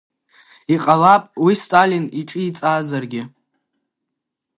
Иҟалап, 0.73 1.23
уи 1.43 1.53
Сталин 1.61 2.05
иҿиҵаазаргьы… 2.19 3.23